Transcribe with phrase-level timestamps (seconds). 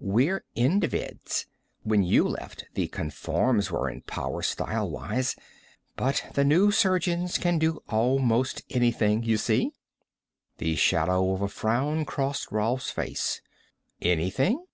[0.00, 1.44] "We're Individs.
[1.82, 5.36] When you left the Conforms were in power, style wise.
[5.96, 9.72] But the new surgeons can do almost anything, you see."
[10.56, 13.42] The shadow of a frown crossed Rolf's face.
[14.00, 14.64] "Anything?"